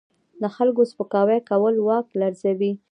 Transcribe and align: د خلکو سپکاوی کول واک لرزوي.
د 0.41 0.43
خلکو 0.55 0.81
سپکاوی 0.91 1.39
کول 1.49 1.75
واک 1.87 2.07
لرزوي. 2.21 2.71